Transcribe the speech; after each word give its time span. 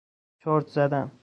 چرت 0.43 0.67
زدن 0.67 1.11